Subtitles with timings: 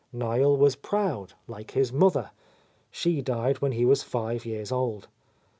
[0.11, 2.31] Niel was proud, like his mother;
[2.89, 5.07] she died when he was five years old.